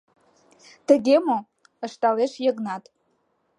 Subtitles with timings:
[0.87, 1.37] —Тыге мо?—
[1.85, 2.83] ышталеш Йыгнат.